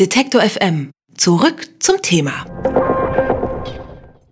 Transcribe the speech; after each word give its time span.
Detektor 0.00 0.42
FM. 0.42 0.90
Zurück 1.16 1.68
zum 1.78 2.02
Thema. 2.02 2.44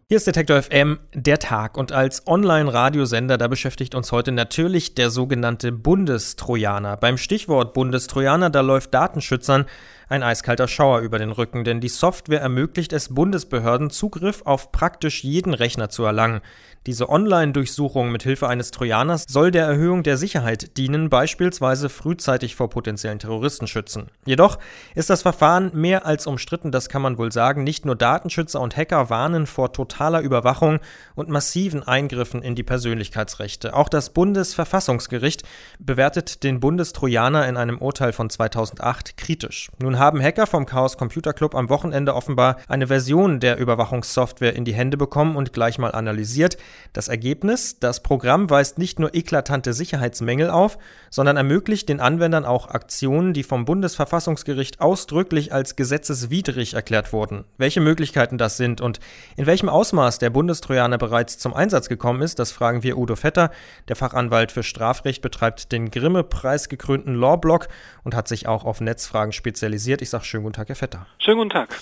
Hier 0.08 0.16
ist 0.16 0.26
Detektor 0.26 0.60
FM, 0.60 0.98
der 1.14 1.38
Tag. 1.38 1.76
Und 1.76 1.92
als 1.92 2.26
Online-Radiosender, 2.26 3.38
da 3.38 3.46
beschäftigt 3.46 3.94
uns 3.94 4.10
heute 4.10 4.32
natürlich 4.32 4.96
der 4.96 5.10
sogenannte 5.10 5.70
Bundestrojaner. 5.70 6.96
Beim 6.96 7.16
Stichwort 7.16 7.74
Bundestrojaner, 7.74 8.50
da 8.50 8.60
läuft 8.60 8.92
Datenschützern 8.92 9.66
ein 10.12 10.22
eiskalter 10.22 10.68
Schauer 10.68 11.00
über 11.00 11.18
den 11.18 11.32
Rücken, 11.32 11.64
denn 11.64 11.80
die 11.80 11.88
Software 11.88 12.42
ermöglicht 12.42 12.92
es 12.92 13.14
Bundesbehörden, 13.14 13.88
Zugriff 13.88 14.42
auf 14.44 14.70
praktisch 14.70 15.24
jeden 15.24 15.54
Rechner 15.54 15.88
zu 15.88 16.04
erlangen. 16.04 16.42
Diese 16.86 17.08
Online-Durchsuchung 17.08 18.10
mit 18.10 18.24
Hilfe 18.24 18.48
eines 18.48 18.72
Trojaners 18.72 19.24
soll 19.28 19.52
der 19.52 19.66
Erhöhung 19.66 20.02
der 20.02 20.16
Sicherheit 20.16 20.76
dienen, 20.76 21.10
beispielsweise 21.10 21.88
frühzeitig 21.88 22.56
vor 22.56 22.68
potenziellen 22.70 23.20
Terroristen 23.20 23.68
schützen. 23.68 24.08
Jedoch 24.26 24.58
ist 24.96 25.08
das 25.08 25.22
Verfahren 25.22 25.70
mehr 25.74 26.04
als 26.04 26.26
umstritten, 26.26 26.72
das 26.72 26.88
kann 26.88 27.00
man 27.00 27.18
wohl 27.18 27.30
sagen. 27.30 27.62
Nicht 27.62 27.86
nur 27.86 27.94
Datenschützer 27.94 28.60
und 28.60 28.76
Hacker 28.76 29.10
warnen 29.10 29.46
vor 29.46 29.72
totaler 29.72 30.20
Überwachung 30.22 30.80
und 31.14 31.28
massiven 31.28 31.84
Eingriffen 31.84 32.42
in 32.42 32.56
die 32.56 32.64
Persönlichkeitsrechte. 32.64 33.74
Auch 33.74 33.88
das 33.88 34.10
Bundesverfassungsgericht 34.10 35.44
bewertet 35.78 36.42
den 36.42 36.58
Bundestrojaner 36.58 37.48
in 37.48 37.56
einem 37.56 37.78
Urteil 37.78 38.12
von 38.12 38.28
2008 38.28 39.16
kritisch. 39.16 39.70
Nun 39.80 40.00
haben 40.02 40.20
Hacker 40.20 40.48
vom 40.48 40.66
Chaos 40.66 40.98
Computer 40.98 41.32
Club 41.32 41.54
am 41.54 41.68
Wochenende 41.68 42.16
offenbar 42.16 42.56
eine 42.66 42.88
Version 42.88 43.38
der 43.38 43.58
Überwachungssoftware 43.58 44.56
in 44.56 44.64
die 44.64 44.74
Hände 44.74 44.96
bekommen 44.96 45.36
und 45.36 45.52
gleich 45.52 45.78
mal 45.78 45.92
analysiert. 45.92 46.56
Das 46.92 47.06
Ergebnis, 47.06 47.78
das 47.78 48.02
Programm 48.02 48.50
weist 48.50 48.78
nicht 48.78 48.98
nur 48.98 49.14
eklatante 49.14 49.72
Sicherheitsmängel 49.72 50.50
auf, 50.50 50.76
sondern 51.08 51.36
ermöglicht 51.36 51.88
den 51.88 52.00
Anwendern 52.00 52.44
auch 52.44 52.66
Aktionen, 52.66 53.32
die 53.32 53.44
vom 53.44 53.64
Bundesverfassungsgericht 53.64 54.80
ausdrücklich 54.80 55.52
als 55.52 55.76
gesetzeswidrig 55.76 56.74
erklärt 56.74 57.12
wurden. 57.12 57.44
Welche 57.56 57.80
Möglichkeiten 57.80 58.38
das 58.38 58.56
sind 58.56 58.80
und 58.80 58.98
in 59.36 59.46
welchem 59.46 59.68
Ausmaß 59.68 60.18
der 60.18 60.30
Bundestrojaner 60.30 60.98
bereits 60.98 61.38
zum 61.38 61.54
Einsatz 61.54 61.88
gekommen 61.88 62.22
ist, 62.22 62.40
das 62.40 62.50
fragen 62.50 62.82
wir 62.82 62.98
Udo 62.98 63.14
Vetter. 63.14 63.52
Der 63.86 63.94
Fachanwalt 63.94 64.50
für 64.50 64.64
Strafrecht 64.64 65.22
betreibt 65.22 65.70
den 65.70 65.92
Grimme-Preis 65.92 66.68
gekrönten 66.68 67.14
Lawblog 67.14 67.68
und 68.02 68.16
hat 68.16 68.26
sich 68.26 68.48
auch 68.48 68.64
auf 68.64 68.80
Netzfragen 68.80 69.30
spezialisiert. 69.30 69.91
Ich 70.00 70.10
sage 70.10 70.24
schönen 70.24 70.44
guten 70.44 70.54
Tag, 70.54 70.68
Herr 70.68 70.76
Vetter. 70.76 71.06
Schönen 71.18 71.38
guten 71.38 71.50
Tag. 71.50 71.80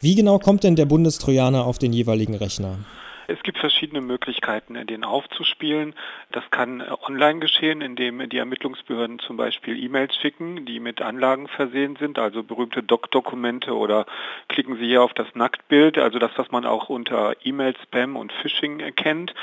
Wie 0.00 0.14
genau 0.14 0.38
kommt 0.38 0.64
denn 0.64 0.76
der 0.76 0.86
Bundestrojaner 0.86 1.64
auf 1.64 1.78
den 1.78 1.92
jeweiligen 1.92 2.34
Rechner? 2.34 2.78
Es 3.26 3.42
gibt 3.42 3.58
verschiedene 3.58 4.00
Möglichkeiten, 4.00 4.86
den 4.86 5.04
aufzuspielen. 5.04 5.94
Das 6.30 6.44
kann 6.50 6.80
äh, 6.80 6.84
online 7.06 7.40
geschehen, 7.40 7.80
indem 7.80 8.28
die 8.28 8.38
Ermittlungsbehörden 8.38 9.18
zum 9.18 9.36
Beispiel 9.36 9.82
E-Mails 9.82 10.14
schicken, 10.16 10.66
die 10.66 10.80
mit 10.80 11.00
Anlagen 11.00 11.48
versehen 11.48 11.96
sind, 11.96 12.18
also 12.18 12.42
berühmte 12.42 12.82
Doc-Dokumente 12.82 13.74
oder 13.74 14.06
klicken 14.48 14.76
Sie 14.76 14.86
hier 14.86 15.02
auf 15.02 15.14
das 15.14 15.34
Nacktbild, 15.34 15.98
also 15.98 16.18
das, 16.18 16.32
was 16.36 16.50
man 16.50 16.66
auch 16.66 16.88
unter 16.88 17.34
E-Mail-Spam 17.44 18.16
und 18.16 18.32
Phishing 18.32 18.94
kennt. 18.94 19.34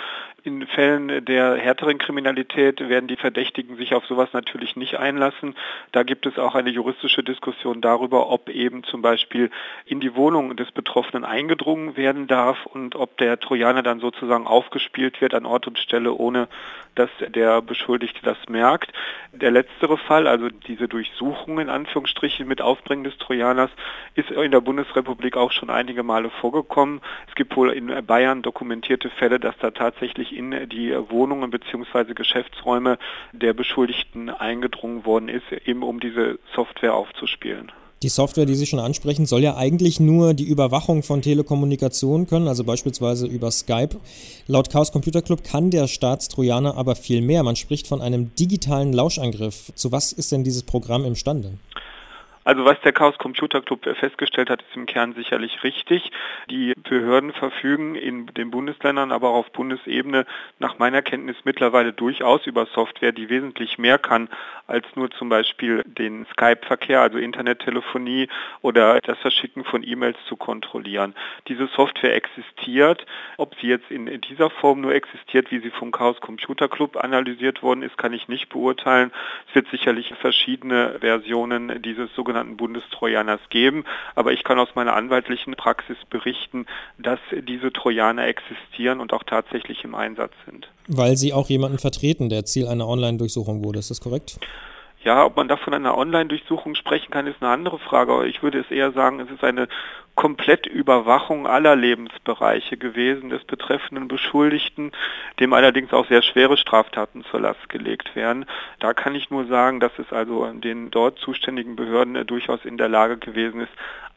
In 0.44 0.66
Fällen 0.66 1.24
der 1.26 1.56
härteren 1.56 2.00
Kriminalität 2.00 2.80
werden 2.80 3.08
die 3.08 3.16
Verdächtigen 3.16 3.78
sich 3.78 3.94
auf 3.94 4.06
sowas 4.08 4.30
natürlich 4.34 4.76
nicht 4.76 4.98
einlassen. 4.98 5.56
Da 5.92 6.02
gibt 6.02 6.26
es 6.26 6.40
auch 6.40 6.56
eine 6.56 6.72
juristische 6.72 7.24
Diskussion 7.24 7.80
darüber, 7.80 8.28
ob 8.32 8.50
eben 8.50 8.84
zum 8.84 9.04
Beispiel 9.04 9.52
in 9.86 10.00
die 10.00 10.16
Wohnung 10.16 10.56
des 10.56 10.72
Betroffenen 10.72 11.26
eingedrungen 11.26 11.96
werden 11.96 12.26
darf 12.26 12.66
und 12.66 12.96
ob 12.96 13.18
der 13.18 13.40
Trojaner 13.40 13.71
dann 13.76 14.00
sozusagen 14.00 14.48
aufgespielt 14.48 15.22
wird 15.22 15.34
an 15.34 15.46
Ort 15.46 15.68
und 15.68 15.80
Stelle, 15.80 16.14
ohne 16.14 16.48
dass 16.96 17.10
der 17.30 17.62
Beschuldigte 17.62 18.20
das 18.24 18.38
merkt. 18.50 18.92
Der 19.32 19.52
letztere 19.52 19.98
Fall, 19.98 20.28
also 20.28 20.50
diese 20.50 20.88
Durchsuchung 20.88 21.60
in 21.60 21.70
Anführungsstrichen 21.70 22.48
mit 22.48 22.62
Aufbringen 22.62 23.04
des 23.04 23.18
Trojaners, 23.18 23.72
ist 24.16 24.30
in 24.30 24.52
der 24.52 24.62
Bundesrepublik 24.62 25.38
auch 25.38 25.52
schon 25.52 25.70
einige 25.70 26.04
Male 26.04 26.30
vorgekommen. 26.30 27.02
Es 27.30 27.36
gibt 27.36 27.56
wohl 27.56 27.72
in 27.72 28.06
Bayern 28.06 28.42
dokumentierte 28.42 29.10
Fälle, 29.10 29.40
dass 29.40 29.58
da 29.60 29.72
tatsächlich 29.72 30.36
in 30.36 30.68
die 30.70 30.94
Wohnungen 31.10 31.50
bzw. 31.50 32.14
Geschäftsräume 32.14 32.98
der 33.32 33.54
Beschuldigten 33.54 34.30
eingedrungen 34.30 35.06
worden 35.06 35.30
ist, 35.30 35.50
eben 35.66 35.84
um 35.84 36.00
diese 36.00 36.40
Software 36.54 36.94
aufzuspielen. 36.94 37.72
Die 38.04 38.10
Software, 38.10 38.48
die 38.48 38.56
Sie 38.56 38.66
schon 38.66 38.80
ansprechen, 38.80 39.28
soll 39.28 39.42
ja 39.42 39.58
eigentlich 39.58 40.00
nur 40.00 40.34
die 40.34 40.48
Überwachung 40.48 41.04
von 41.04 41.22
Telekommunikation 41.22 42.26
können, 42.26 42.48
also 42.48 42.64
beispielsweise 42.64 43.28
über 43.28 43.52
Skype. 43.52 44.00
Laut 44.48 44.72
Chaos 44.72 44.92
Computer 44.92 45.22
Club 45.22 45.44
kann 45.44 45.70
der 45.70 45.88
Staatstrojaner 45.88 46.78
aber 46.78 46.96
viel 46.96 47.22
mehr. 47.22 47.44
Man 47.44 47.56
spricht 47.56 47.86
von 47.86 48.02
einem 48.02 48.34
digitalen 48.34 48.92
Lauschangriff. 48.92 49.72
Zu 49.76 49.92
was 49.92 50.14
ist 50.14 50.32
denn 50.32 50.44
dieses 50.44 50.64
Programm 50.64 51.06
imstande? 51.06 51.60
Also 52.44 52.66
was 52.66 52.82
der 52.82 52.92
Chaos 52.92 53.20
Computer 53.20 53.62
Club 53.62 53.86
festgestellt 54.00 54.50
hat, 54.50 54.64
ist 54.64 54.76
im 54.76 54.88
Kern 54.88 55.14
sicherlich 55.14 55.64
richtig. 55.64 56.12
Die 56.50 56.74
Behörden 56.90 57.34
verfügen 57.34 57.94
in 57.94 58.26
den 58.28 58.50
Bundesländern, 58.50 59.12
aber 59.12 59.30
auch 59.30 59.42
auf 59.42 59.52
Bundesebene 59.52 60.26
nach 60.58 60.80
meiner 60.80 61.04
Kenntnis 61.04 61.38
mittlerweile 61.44 61.94
durchaus 61.94 62.48
über 62.48 62.66
Software, 62.74 63.12
die 63.12 63.30
wesentlich 63.30 63.78
mehr 63.78 64.00
kann 64.00 64.28
als 64.72 64.86
nur 64.96 65.12
zum 65.12 65.30
Beispiel 65.30 65.84
den 65.86 66.26
Skype-Verkehr, 66.34 67.02
also 67.02 67.18
Internettelefonie 67.18 68.30
oder 68.62 69.00
das 69.02 69.18
Verschicken 69.20 69.66
von 69.66 69.84
E-Mails 69.84 70.18
zu 70.28 70.38
kontrollieren. 70.38 71.14
Diese 71.48 71.68
Software 71.68 72.16
existiert. 72.16 73.06
Ob 73.38 73.56
sie 73.60 73.68
jetzt 73.68 73.92
in 73.92 74.06
dieser 74.22 74.50
Form 74.50 74.82
nur 74.82 74.96
existiert, 74.96 75.52
wie 75.52 75.60
sie 75.60 75.72
vom 75.72 75.92
Chaos 75.92 76.22
Computer 76.22 76.70
Club 76.70 76.98
analysiert 76.98 77.62
worden 77.62 77.84
ist, 77.84 77.98
kann 77.98 78.14
ich 78.14 78.28
nicht 78.28 78.50
beurteilen. 78.50 79.12
Es 79.50 79.56
wird 79.56 79.68
sicherlich 79.70 80.14
verschiedene 80.20 81.00
Versionen 81.00 81.82
dieses 81.82 82.14
sogenannten 82.16 82.58
Bundestrojaners 82.58 83.42
geben. 83.50 83.84
Aber 84.16 84.32
ich 84.32 84.44
kann 84.44 84.60
aus 84.60 84.74
meiner 84.76 84.96
anwaltlichen 84.96 85.56
Praxis 85.56 85.98
berichten, 86.10 86.66
dass 86.98 87.20
diese 87.32 87.74
Trojaner 87.74 88.26
existieren 88.28 89.02
und 89.02 89.12
auch 89.12 89.24
tatsächlich 89.24 89.84
im 89.84 89.96
Einsatz 89.96 90.34
sind. 90.46 90.70
Weil 90.88 91.18
Sie 91.18 91.34
auch 91.34 91.50
jemanden 91.50 91.78
vertreten, 91.78 92.30
der 92.30 92.46
Ziel 92.46 92.68
einer 92.68 92.88
Online-Durchsuchung 92.88 93.64
wurde. 93.64 93.80
Ist 93.80 93.92
das 93.92 94.02
korrekt? 94.02 94.40
Ja, 95.04 95.26
ob 95.26 95.36
man 95.36 95.48
da 95.48 95.58
von 95.58 95.74
einer 95.74 95.98
Online-Durchsuchung 95.98 96.76
sprechen 96.76 97.10
kann, 97.10 97.26
ist 97.26 97.42
eine 97.42 97.52
andere 97.52 97.80
Frage. 97.80 98.14
Aber 98.14 98.26
ich 98.28 98.44
würde 98.44 98.60
es 98.60 98.70
eher 98.70 98.92
sagen, 98.92 99.20
es 99.20 99.32
ist 99.32 99.44
eine 99.44 99.68
Komplettüberwachung 100.14 101.48
aller 101.48 101.76
Lebensbereiche 101.76 102.78
gewesen 102.78 103.30
des 103.30 103.44
betreffenden 103.44 104.08
Beschuldigten, 104.08 104.92
dem 105.40 105.54
allerdings 105.54 105.94
auch 105.94 106.08
sehr 106.08 106.22
schwere 106.22 106.58
Straftaten 106.58 107.24
zur 107.32 107.40
Last 107.40 107.70
gelegt 107.70 108.16
werden. 108.16 108.46
Da 108.80 108.94
kann 108.94 109.16
ich 109.16 109.32
nur 109.32 109.48
sagen, 109.48 109.80
dass 109.80 109.94
es 109.98 110.12
also 110.12 110.46
den 110.54 110.92
dort 110.92 111.18
zuständigen 111.18 111.76
Behörden 111.76 112.28
durchaus 112.28 112.64
in 112.66 112.78
der 112.78 112.90
Lage 112.90 113.18
gewesen 113.18 113.62
ist, 113.62 113.72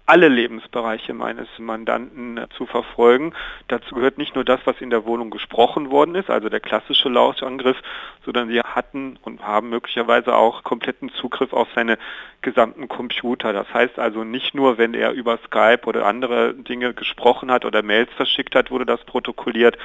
alle 0.07 0.29
Lebensbereiche 0.29 1.15
meines 1.15 1.49
Mandanten 1.59 2.45
zu 2.57 2.67
verfolgen. 2.67 3.33
Dazu 3.69 3.95
gehört 3.95 4.19
nicht 4.19 4.35
nur 4.35 4.45
das, 4.45 4.61
was 4.67 4.81
in 4.81 4.91
der 4.91 5.07
Wohnung 5.07 5.31
gesprochen 5.31 5.91
worden 5.91 6.15
ist, 6.15 6.29
also 6.29 6.51
der 6.51 6.61
klassische 6.61 7.09
Lauschangriff, 7.09 7.81
sondern 8.25 8.49
sie 8.49 8.61
hatten 8.61 9.19
und 9.23 9.43
haben 9.43 9.71
möglicherweise 9.71 10.35
auch 10.37 10.63
kompletten 10.63 11.11
Zugriff 11.11 11.53
auf 11.55 11.69
seine 11.75 11.99
gesamten 12.43 12.89
Computer. 12.89 13.55
Das 13.55 13.73
heißt 13.73 13.99
also 13.99 14.25
nicht 14.25 14.55
nur, 14.55 14.77
wenn 14.77 14.93
er 14.93 15.13
über 15.13 15.39
Skype 15.47 15.87
oder 15.87 16.05
andere 16.05 16.53
Dinge 16.53 16.93
gesprochen 16.93 17.51
hat 17.51 17.65
oder 17.65 17.83
Mails 17.83 18.13
verschickt 18.15 18.55
hat, 18.55 18.71
wurde 18.71 18.87
das 18.87 19.03
protokolliert, 19.05 19.79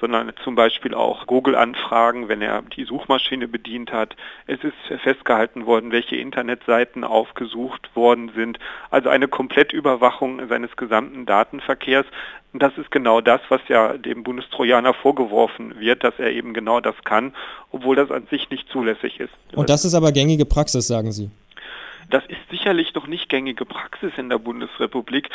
sondern 0.00 0.32
zum 0.44 0.54
Beispiel 0.54 0.94
auch 0.94 1.26
Google-Anfragen, 1.26 2.28
wenn 2.28 2.42
er 2.42 2.62
die 2.62 2.84
Suchmaschine 2.84 3.48
bedient 3.48 3.92
hat. 3.92 4.14
Es 4.46 4.62
ist 4.62 5.00
festgehalten 5.02 5.66
worden, 5.66 5.92
welche 5.92 6.16
Internetseiten 6.16 7.04
aufgesucht 7.04 7.90
worden 7.94 8.30
sind. 8.34 8.58
Also 8.90 9.08
eine 9.08 9.28
Komplettüberwachung 9.56 10.46
seines 10.50 10.76
gesamten 10.76 11.24
Datenverkehrs. 11.24 12.04
Und 12.52 12.62
das 12.62 12.76
ist 12.76 12.90
genau 12.90 13.22
das, 13.22 13.40
was 13.48 13.62
ja 13.68 13.96
dem 13.96 14.22
Bundestrojaner 14.22 14.92
vorgeworfen 14.92 15.80
wird, 15.80 16.04
dass 16.04 16.12
er 16.18 16.30
eben 16.30 16.52
genau 16.52 16.80
das 16.80 16.94
kann, 17.04 17.34
obwohl 17.72 17.96
das 17.96 18.10
an 18.10 18.26
sich 18.30 18.50
nicht 18.50 18.68
zulässig 18.68 19.18
ist. 19.18 19.32
Und 19.54 19.70
das 19.70 19.86
ist 19.86 19.94
aber 19.94 20.12
gängige 20.12 20.44
Praxis, 20.44 20.86
sagen 20.86 21.10
Sie. 21.10 21.30
Das 22.08 22.24
ist 22.26 22.38
sicherlich 22.50 22.94
noch 22.94 23.08
nicht 23.08 23.28
gängige 23.28 23.64
Praxis 23.64 24.12
in 24.16 24.28
der 24.28 24.38
Bundesrepublik. 24.38 25.28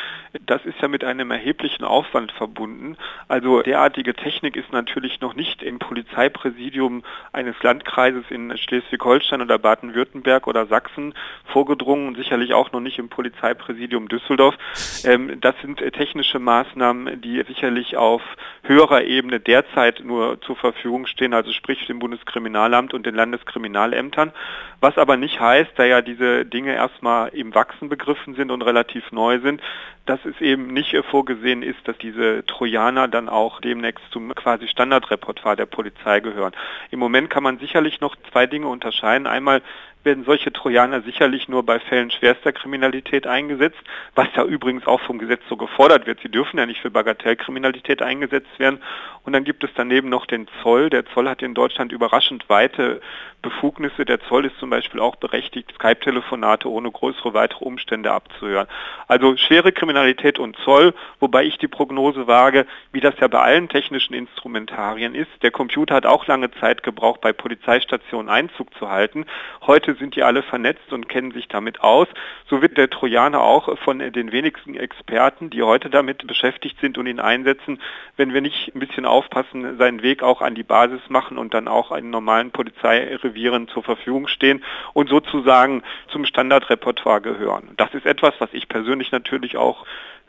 Das 0.46 0.66
ist 0.66 0.80
ja 0.82 0.88
mit 0.88 1.04
einem 1.04 1.30
erheblichen 1.30 1.84
Aufwand 1.84 2.32
verbunden. 2.32 2.96
Also 3.28 3.62
derartige 3.62 4.14
Technik 4.14 4.56
ist 4.56 4.72
natürlich 4.72 5.20
noch 5.20 5.36
nicht 5.36 5.64
im 5.64 5.80
Polizeipräsidium 5.80 7.04
eines 7.34 7.62
Landkreises 7.62 8.24
in 8.30 8.58
Schleswig-Holstein 8.58 9.42
oder 9.42 9.58
Baden-Württemberg 9.58 10.48
oder 10.48 10.66
Sachsen 10.66 11.14
vorgedrungen 11.44 12.08
und 12.08 12.16
sicherlich 12.16 12.54
auch 12.54 12.72
noch 12.72 12.80
nicht 12.80 13.00
im 13.00 13.10
Polizeipräsidium 13.10 14.08
Düsseldorf. 14.08 14.56
Ähm, 15.04 15.42
das 15.42 15.56
sind 15.62 15.80
technische 15.80 16.40
Maßnahmen, 16.40 17.22
die 17.22 17.44
sicherlich 17.48 17.98
auf 17.98 18.22
höherer 18.64 19.04
Ebene 19.04 19.42
derzeit 19.42 20.02
nur 20.06 20.40
zur 20.42 20.56
Verfügung 20.56 21.06
stehen, 21.06 21.34
also 21.34 21.52
sprich 21.52 21.86
dem 21.88 22.00
Bundeskriminalamt 22.00 22.94
und 22.94 23.06
den 23.06 23.16
Landeskriminalämtern. 23.16 24.32
Was 24.80 24.98
aber 24.98 25.18
nicht 25.18 25.40
heißt, 25.40 25.72
da 25.76 25.84
ja 25.84 26.02
diese 26.02 26.46
Dinge 26.46 26.61
Dinge 26.62 26.76
erstmal 26.76 27.30
im 27.30 27.56
Wachsen 27.56 27.90
begriffen 27.90 28.36
sind 28.36 28.52
und 28.52 28.62
relativ 28.62 29.12
neu 29.12 29.40
sind, 29.40 29.62
dass 30.06 30.24
es 30.26 30.40
eben 30.42 30.68
nicht 30.68 30.96
vorgesehen 31.10 31.64
ist, 31.64 31.88
dass 31.88 31.98
diese 31.98 32.46
Trojaner 32.46 33.08
dann 33.08 33.30
auch 33.30 33.62
demnächst 33.62 34.04
zum 34.12 34.34
quasi 34.36 34.68
Standardrepertoire 34.68 35.56
der 35.56 35.66
Polizei 35.66 36.20
gehören. 36.20 36.54
Im 36.92 37.00
Moment 37.00 37.32
kann 37.32 37.42
man 37.42 37.58
sicherlich 37.58 38.00
noch 38.00 38.16
zwei 38.32 38.46
Dinge 38.46 38.68
unterscheiden. 38.68 39.26
Einmal 39.26 39.64
werden 40.04 40.24
solche 40.26 40.52
Trojaner 40.52 41.02
sicherlich 41.02 41.48
nur 41.48 41.64
bei 41.64 41.80
Fällen 41.80 42.12
schwerster 42.12 42.52
Kriminalität 42.52 43.28
eingesetzt, 43.28 43.80
was 44.16 44.28
ja 44.36 44.44
übrigens 44.44 44.88
auch 44.88 45.02
vom 45.02 45.20
Gesetz 45.20 45.42
so 45.50 45.58
gefordert 45.58 46.08
wird. 46.08 46.20
Sie 46.22 46.30
dürfen 46.30 46.58
ja 46.58 46.66
nicht 46.66 46.82
für 46.82 46.92
Bagatellkriminalität 46.92 48.02
eingesetzt 48.02 48.58
werden. 48.58 48.82
Und 49.24 49.34
dann 49.34 49.44
gibt 49.44 49.64
es 49.64 49.70
daneben 49.76 50.10
noch 50.10 50.26
den 50.26 50.48
Zoll. 50.62 50.90
Der 50.90 51.06
Zoll 51.06 51.30
hat 51.30 51.42
in 51.42 51.54
Deutschland 51.54 51.92
überraschend 51.92 52.50
weite 52.50 53.02
Befugnisse. 53.42 54.06
Der 54.06 54.20
Zoll 54.22 54.46
ist 54.46 54.58
zum 54.58 54.70
Beispiel 54.70 55.00
auch 55.00 55.16
berechtigt, 55.16 55.72
Skype-Telefonate 55.76 56.70
ohne 56.70 56.92
größere 56.92 57.34
weitere 57.34 57.64
Umstände 57.64 58.12
abzuhören. 58.12 58.68
Also 59.08 59.38
schwere 59.38 59.72
Kriminalität 59.72 60.40
und 60.40 60.58
Zoll, 60.58 60.94
wobei 61.20 61.46
ich 61.46 61.58
die 61.58 61.68
Prognose 61.68 62.28
wage, 62.28 62.66
wie 62.92 63.00
das 63.00 63.16
ja 63.20 63.28
bei 63.28 63.40
allen 63.40 63.70
technischen 63.70 64.14
Instrumentarien 64.14 65.16
ist. 65.16 65.32
Der 65.44 65.52
Computer 65.52 65.96
hat 65.96 66.06
auch 66.06 66.28
lange 66.28 66.52
Zeit 66.52 66.84
gebraucht, 66.84 67.22
bei 67.22 67.34
Polizeistationen 67.34 68.30
Einzug 68.30 68.74
zu 68.78 68.90
halten. 68.90 69.26
Heute 69.62 69.91
sind 69.96 70.16
die 70.16 70.24
alle 70.24 70.44
vernetzt 70.44 70.92
und 70.92 71.10
kennen 71.10 71.32
sich 71.32 71.48
damit 71.48 71.82
aus. 71.82 72.08
So 72.50 72.62
wird 72.62 72.78
der 72.78 72.90
Trojaner 72.90 73.42
auch 73.42 73.78
von 73.80 74.00
den 74.00 74.32
wenigsten 74.32 74.76
Experten, 74.76 75.50
die 75.50 75.64
heute 75.64 75.90
damit 75.90 76.26
beschäftigt 76.28 76.80
sind 76.80 76.98
und 76.98 77.08
ihn 77.08 77.20
einsetzen, 77.20 77.82
wenn 78.18 78.34
wir 78.34 78.42
nicht 78.42 78.76
ein 78.76 78.80
bisschen 78.80 79.06
aufpassen, 79.06 79.78
seinen 79.78 80.02
Weg 80.02 80.24
auch 80.24 80.42
an 80.42 80.56
die 80.56 80.64
Basis 80.64 81.02
machen 81.10 81.38
und 81.38 81.54
dann 81.54 81.68
auch 81.68 81.92
in 81.92 82.10
normalen 82.10 82.52
Polizeirevieren 82.52 83.68
zur 83.68 83.84
Verfügung 83.84 84.28
stehen 84.28 84.64
und 84.94 85.10
sozusagen 85.10 85.84
zum 86.08 86.26
Standardrepertoire 86.26 87.22
gehören. 87.22 87.70
Das 87.78 87.94
ist 87.94 88.06
etwas, 88.06 88.34
was 88.40 88.50
ich 88.54 88.68
persönlich 88.68 89.12
natürlich 89.12 89.58
auch 89.58 89.86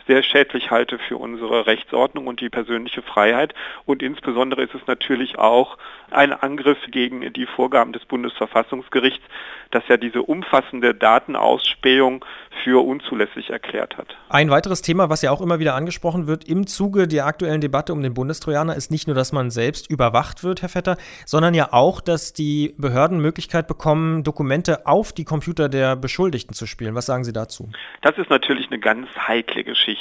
sehr 0.07 0.23
schädlich 0.23 0.71
halte 0.71 0.99
für 0.99 1.17
unsere 1.17 1.67
Rechtsordnung 1.67 2.27
und 2.27 2.41
die 2.41 2.49
persönliche 2.49 3.03
Freiheit. 3.03 3.55
Und 3.85 4.03
insbesondere 4.03 4.63
ist 4.63 4.75
es 4.75 4.87
natürlich 4.87 5.39
auch 5.39 5.79
ein 6.11 6.33
Angriff 6.33 6.79
gegen 6.91 7.33
die 7.33 7.47
Vorgaben 7.47 7.93
des 7.93 8.05
Bundesverfassungsgerichts, 8.05 9.25
das 9.71 9.83
ja 9.89 9.97
diese 9.97 10.23
umfassende 10.23 10.95
Datenausspähung 10.95 12.25
für 12.63 12.85
unzulässig 12.87 13.51
erklärt 13.51 13.97
hat. 13.97 14.15
Ein 14.29 14.51
weiteres 14.51 14.83
Thema, 14.83 15.09
was 15.09 15.23
ja 15.23 15.31
auch 15.31 15.41
immer 15.41 15.59
wieder 15.59 15.75
angesprochen 15.75 16.27
wird 16.27 16.45
im 16.45 16.67
Zuge 16.67 17.09
der 17.09 17.27
aktuellen 17.27 17.61
Debatte 17.61 17.93
um 17.93 18.03
den 18.03 18.15
Bundestrojaner, 18.15 18.77
ist 18.77 18.91
nicht 18.91 19.07
nur, 19.07 19.17
dass 19.17 19.33
man 19.33 19.51
selbst 19.51 19.91
überwacht 19.91 20.45
wird, 20.45 20.63
Herr 20.63 20.69
Vetter, 20.69 20.97
sondern 21.25 21.55
ja 21.55 21.73
auch, 21.73 22.01
dass 22.01 22.33
die 22.33 22.75
Behörden 22.77 23.21
Möglichkeit 23.21 23.67
bekommen, 23.67 24.23
Dokumente 24.23 24.87
auf 24.87 25.13
die 25.13 25.25
Computer 25.25 25.69
der 25.69 25.97
Beschuldigten 25.97 26.55
zu 26.55 26.67
spielen. 26.67 26.95
Was 26.95 27.07
sagen 27.07 27.25
Sie 27.25 27.33
dazu? 27.33 27.71
Das 28.03 28.19
ist 28.19 28.31
natürlich 28.31 28.67
eine 28.71 28.79
ganz 28.79 29.09
heikle 29.17 29.65
Geschichte. 29.65 29.92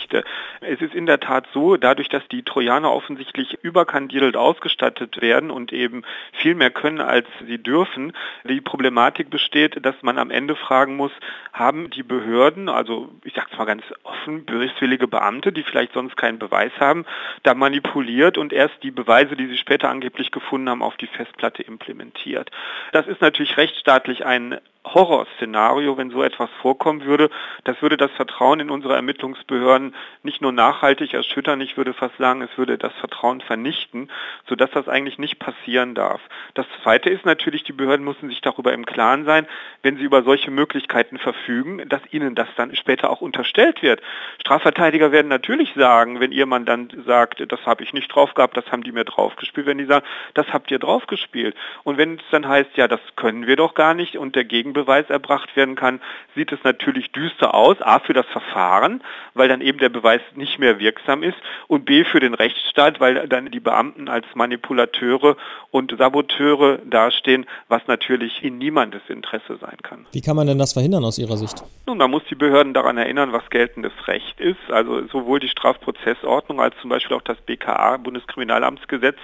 Es 0.61 0.81
ist 0.81 0.93
in 0.93 1.05
der 1.05 1.19
Tat 1.19 1.47
so, 1.53 1.77
dadurch, 1.77 2.09
dass 2.09 2.27
die 2.29 2.43
Trojaner 2.43 2.91
offensichtlich 2.91 3.59
überkandidelt 3.61 4.35
ausgestattet 4.35 5.21
werden 5.21 5.51
und 5.51 5.73
eben 5.73 6.03
viel 6.33 6.55
mehr 6.55 6.71
können, 6.71 7.01
als 7.01 7.27
sie 7.45 7.57
dürfen, 7.57 8.13
die 8.43 8.61
Problematik 8.61 9.29
besteht, 9.29 9.85
dass 9.85 9.95
man 10.01 10.17
am 10.17 10.31
Ende 10.31 10.55
fragen 10.55 10.95
muss, 10.95 11.11
haben 11.53 11.89
die 11.89 12.03
Behörden 12.03 12.21
Behörden, 12.31 12.69
also 12.69 13.09
ich 13.23 13.33
sage 13.33 13.47
es 13.51 13.57
mal 13.57 13.65
ganz 13.65 13.83
offen, 14.03 14.45
böswillige 14.45 15.07
Beamte, 15.07 15.51
die 15.51 15.63
vielleicht 15.63 15.93
sonst 15.93 16.15
keinen 16.17 16.39
Beweis 16.39 16.71
haben, 16.79 17.05
da 17.43 17.53
manipuliert 17.53 18.37
und 18.37 18.53
erst 18.53 18.81
die 18.83 18.91
Beweise, 18.91 19.35
die 19.35 19.47
sie 19.47 19.57
später 19.57 19.89
angeblich 19.89 20.31
gefunden 20.31 20.69
haben, 20.69 20.81
auf 20.81 20.97
die 20.97 21.07
Festplatte 21.07 21.63
implementiert. 21.63 22.49
Das 22.91 23.07
ist 23.07 23.21
natürlich 23.21 23.57
rechtsstaatlich 23.57 24.25
ein 24.25 24.59
Horrorszenario, 24.83 25.97
wenn 25.97 26.09
so 26.09 26.23
etwas 26.23 26.49
vorkommen 26.61 27.05
würde. 27.05 27.29
Das 27.65 27.81
würde 27.81 27.97
das 27.97 28.11
Vertrauen 28.11 28.59
in 28.59 28.71
unsere 28.71 28.95
Ermittlungsbehörden 28.95 29.95
nicht 30.23 30.41
nur 30.41 30.51
nachhaltig 30.51 31.13
erschüttern, 31.13 31.61
ich 31.61 31.77
würde 31.77 31.93
fast 31.93 32.17
sagen, 32.17 32.41
es 32.41 32.57
würde 32.57 32.77
das 32.77 32.93
Vertrauen 32.93 33.41
vernichten, 33.41 34.09
sodass 34.47 34.71
das 34.71 34.87
eigentlich 34.87 35.19
nicht 35.19 35.37
passieren 35.37 35.93
darf. 35.93 36.19
Das 36.55 36.65
Zweite 36.81 37.09
ist 37.09 37.25
natürlich, 37.25 37.63
die 37.63 37.73
Behörden 37.73 38.03
müssen 38.03 38.29
sich 38.29 38.41
darüber 38.41 38.73
im 38.73 38.85
Klaren 38.85 39.25
sein, 39.25 39.47
wenn 39.83 39.97
sie 39.97 40.03
über 40.03 40.23
solche 40.23 40.49
Möglichkeiten 40.49 41.19
verfügen, 41.19 41.87
dass 41.87 42.01
ihnen 42.11 42.33
das 42.33 42.47
dann 42.55 42.75
später 42.75 43.11
auch 43.11 43.21
unterstellt 43.21 43.83
wird. 43.83 44.01
Strafverteidiger 44.39 45.11
werden 45.11 45.27
natürlich 45.27 45.73
sagen, 45.75 46.19
wenn 46.19 46.31
ihr 46.31 46.47
Mandant 46.47 46.97
sagt, 47.05 47.43
das 47.51 47.65
habe 47.65 47.83
ich 47.83 47.93
nicht 47.93 48.07
drauf 48.13 48.33
gehabt, 48.33 48.57
das 48.57 48.71
haben 48.71 48.83
die 48.83 48.91
mir 48.91 49.05
draufgespielt, 49.05 49.67
wenn 49.67 49.77
die 49.77 49.85
sagen, 49.85 50.05
das 50.33 50.47
habt 50.51 50.71
ihr 50.71 50.79
draufgespielt. 50.79 51.55
Und 51.83 51.97
wenn 51.97 52.15
es 52.15 52.23
dann 52.31 52.47
heißt, 52.47 52.71
ja, 52.75 52.87
das 52.87 52.99
können 53.15 53.45
wir 53.45 53.55
doch 53.55 53.75
gar 53.75 53.93
nicht 53.93 54.17
und 54.17 54.35
der 54.35 54.43
Gegner 54.43 54.70
Gegenbeweis 54.71 55.09
erbracht 55.09 55.55
werden 55.55 55.75
kann, 55.75 55.99
sieht 56.35 56.51
es 56.51 56.59
natürlich 56.63 57.11
düster 57.11 57.53
aus. 57.53 57.81
A 57.81 57.99
für 57.99 58.13
das 58.13 58.25
Verfahren, 58.27 59.03
weil 59.33 59.49
dann 59.49 59.61
eben 59.61 59.79
der 59.79 59.89
Beweis 59.89 60.21
nicht 60.35 60.59
mehr 60.59 60.79
wirksam 60.79 61.23
ist 61.23 61.37
und 61.67 61.85
B 61.85 62.05
für 62.05 62.19
den 62.19 62.33
Rechtsstaat, 62.33 62.99
weil 62.99 63.27
dann 63.27 63.51
die 63.51 63.59
Beamten 63.59 64.07
als 64.07 64.25
Manipulateure 64.33 65.35
und 65.71 65.93
Saboteure 65.97 66.79
dastehen, 66.85 67.45
was 67.67 67.81
natürlich 67.87 68.43
in 68.43 68.57
niemandes 68.57 69.01
Interesse 69.09 69.57
sein 69.59 69.77
kann. 69.83 70.05
Wie 70.13 70.21
kann 70.21 70.35
man 70.35 70.47
denn 70.47 70.57
das 70.57 70.73
verhindern 70.73 71.03
aus 71.03 71.17
Ihrer 71.17 71.37
Sicht? 71.37 71.63
Nun, 71.85 71.97
man 71.97 72.09
muss 72.09 72.23
die 72.29 72.35
Behörden 72.35 72.73
daran 72.73 72.97
erinnern, 72.97 73.33
was 73.33 73.49
geltendes 73.49 73.93
Recht 74.07 74.39
ist. 74.39 74.71
Also 74.71 75.05
sowohl 75.07 75.39
die 75.39 75.49
Strafprozessordnung 75.49 76.61
als 76.61 76.75
zum 76.81 76.89
Beispiel 76.89 77.17
auch 77.17 77.21
das 77.21 77.37
BKA, 77.41 77.97
Bundeskriminalamtsgesetz, 77.97 79.17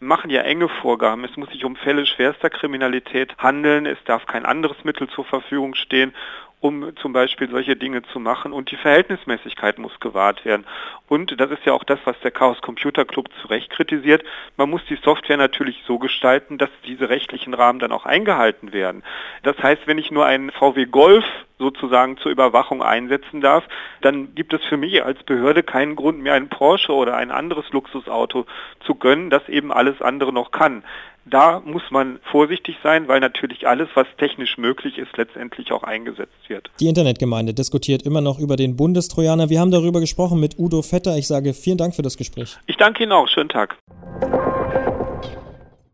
machen 0.00 0.30
ja 0.30 0.42
enge 0.42 0.68
Vorgaben. 0.68 1.24
Es 1.24 1.36
muss 1.36 1.50
sich 1.50 1.64
um 1.64 1.76
Fälle 1.76 2.06
schwerster 2.06 2.50
Kriminalität 2.50 3.36
handeln. 3.38 3.86
Es 3.86 3.98
darf 4.04 4.26
kein 4.26 4.46
anderes 4.46 4.82
Mittel 4.82 5.08
zur 5.08 5.24
Verfügung 5.24 5.74
stehen 5.74 6.14
um 6.60 6.94
zum 6.96 7.12
Beispiel 7.12 7.48
solche 7.50 7.74
Dinge 7.74 8.02
zu 8.02 8.20
machen 8.20 8.52
und 8.52 8.70
die 8.70 8.76
Verhältnismäßigkeit 8.76 9.78
muss 9.78 9.98
gewahrt 9.98 10.44
werden. 10.44 10.66
Und 11.08 11.40
das 11.40 11.50
ist 11.50 11.64
ja 11.64 11.72
auch 11.72 11.84
das, 11.84 11.98
was 12.04 12.20
der 12.20 12.30
Chaos 12.30 12.60
Computer 12.60 13.04
Club 13.04 13.28
zu 13.40 13.48
Recht 13.48 13.70
kritisiert. 13.70 14.22
Man 14.56 14.68
muss 14.68 14.84
die 14.88 14.98
Software 15.02 15.38
natürlich 15.38 15.82
so 15.86 15.98
gestalten, 15.98 16.58
dass 16.58 16.70
diese 16.86 17.08
rechtlichen 17.08 17.54
Rahmen 17.54 17.78
dann 17.78 17.92
auch 17.92 18.04
eingehalten 18.04 18.72
werden. 18.72 19.02
Das 19.42 19.58
heißt, 19.58 19.86
wenn 19.86 19.98
ich 19.98 20.10
nur 20.10 20.26
einen 20.26 20.50
VW 20.50 20.84
Golf 20.84 21.24
sozusagen 21.58 22.16
zur 22.18 22.30
Überwachung 22.30 22.82
einsetzen 22.82 23.40
darf, 23.40 23.64
dann 24.02 24.34
gibt 24.34 24.52
es 24.52 24.64
für 24.64 24.76
mich 24.76 25.02
als 25.04 25.22
Behörde 25.22 25.62
keinen 25.62 25.96
Grund 25.96 26.20
mehr, 26.20 26.34
ein 26.34 26.48
Porsche 26.48 26.92
oder 26.92 27.16
ein 27.16 27.30
anderes 27.30 27.70
Luxusauto 27.70 28.46
zu 28.84 28.94
gönnen, 28.94 29.30
das 29.30 29.48
eben 29.48 29.72
alles 29.72 30.00
andere 30.02 30.32
noch 30.32 30.50
kann. 30.50 30.84
Da 31.30 31.60
muss 31.64 31.82
man 31.90 32.18
vorsichtig 32.30 32.76
sein, 32.82 33.06
weil 33.06 33.20
natürlich 33.20 33.68
alles, 33.68 33.88
was 33.94 34.06
technisch 34.18 34.58
möglich 34.58 34.98
ist, 34.98 35.16
letztendlich 35.16 35.70
auch 35.70 35.84
eingesetzt 35.84 36.48
wird. 36.48 36.70
Die 36.80 36.88
Internetgemeinde 36.88 37.54
diskutiert 37.54 38.02
immer 38.02 38.20
noch 38.20 38.40
über 38.40 38.56
den 38.56 38.76
Bundestrojaner. 38.76 39.48
Wir 39.48 39.60
haben 39.60 39.70
darüber 39.70 40.00
gesprochen 40.00 40.40
mit 40.40 40.58
Udo 40.58 40.82
Vetter. 40.82 41.16
Ich 41.16 41.28
sage 41.28 41.54
vielen 41.54 41.78
Dank 41.78 41.94
für 41.94 42.02
das 42.02 42.16
Gespräch. 42.16 42.58
Ich 42.66 42.76
danke 42.76 43.04
Ihnen 43.04 43.12
auch. 43.12 43.28
Schönen 43.28 43.48
Tag. 43.48 43.76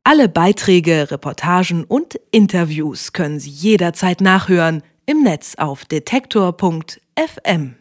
Alle 0.05 0.29
Beiträge, 0.29 1.11
Reportagen 1.11 1.85
und 1.85 2.19
Interviews 2.31 3.12
können 3.12 3.38
Sie 3.38 3.50
jederzeit 3.50 4.23
nachhören 4.23 4.83
im 5.05 5.23
Netz 5.23 5.56
auf 5.56 5.85
detektor.fm. 5.85 7.77